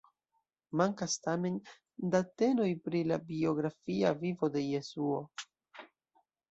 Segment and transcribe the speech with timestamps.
[0.79, 1.59] Mankas, tamen,
[2.15, 5.23] datenoj pri la biografia vivo de Jesuo.